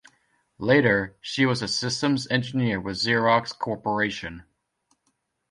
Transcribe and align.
Later, 0.57 1.15
she 1.21 1.45
was 1.45 1.61
a 1.61 1.67
systems 1.67 2.25
engineer 2.31 2.81
with 2.81 2.95
Xerox 2.97 3.55
Corporation. 3.55 4.45